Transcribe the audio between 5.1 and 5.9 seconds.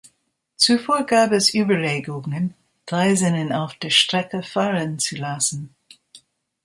lassen.